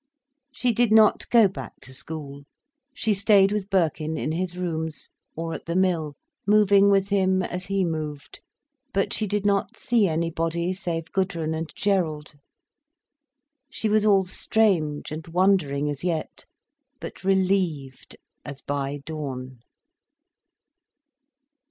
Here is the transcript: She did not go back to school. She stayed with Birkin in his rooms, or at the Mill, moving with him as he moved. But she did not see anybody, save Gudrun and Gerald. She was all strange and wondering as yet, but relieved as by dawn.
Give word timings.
She 0.51 0.73
did 0.73 0.91
not 0.91 1.29
go 1.29 1.47
back 1.47 1.73
to 1.81 1.93
school. 1.93 2.45
She 2.91 3.13
stayed 3.13 3.51
with 3.51 3.69
Birkin 3.69 4.17
in 4.17 4.31
his 4.31 4.57
rooms, 4.57 5.11
or 5.35 5.53
at 5.53 5.67
the 5.67 5.75
Mill, 5.75 6.15
moving 6.47 6.89
with 6.89 7.09
him 7.09 7.43
as 7.43 7.67
he 7.67 7.85
moved. 7.85 8.41
But 8.95 9.13
she 9.13 9.27
did 9.27 9.45
not 9.45 9.77
see 9.77 10.07
anybody, 10.07 10.73
save 10.73 11.11
Gudrun 11.11 11.53
and 11.53 11.71
Gerald. 11.75 12.33
She 13.69 13.89
was 13.89 14.03
all 14.03 14.25
strange 14.25 15.11
and 15.11 15.27
wondering 15.27 15.87
as 15.87 16.03
yet, 16.03 16.47
but 16.99 17.23
relieved 17.23 18.17
as 18.43 18.61
by 18.63 19.01
dawn. 19.05 19.59